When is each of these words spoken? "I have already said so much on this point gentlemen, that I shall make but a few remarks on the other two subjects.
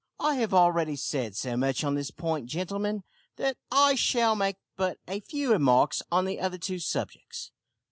"I 0.19 0.33
have 0.37 0.51
already 0.51 0.95
said 0.95 1.35
so 1.35 1.55
much 1.55 1.83
on 1.83 1.93
this 1.93 2.09
point 2.09 2.47
gentlemen, 2.47 3.03
that 3.35 3.57
I 3.71 3.93
shall 3.93 4.35
make 4.35 4.55
but 4.75 4.97
a 5.07 5.19
few 5.19 5.51
remarks 5.51 6.01
on 6.11 6.25
the 6.25 6.39
other 6.39 6.57
two 6.57 6.79
subjects. 6.79 7.51